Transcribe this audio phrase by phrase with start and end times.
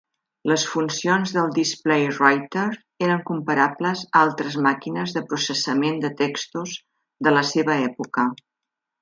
[0.51, 2.63] Les funcions del Displaywriter
[3.09, 6.75] eren comparables a altres màquines de processament de textos
[7.29, 8.27] de la seva època.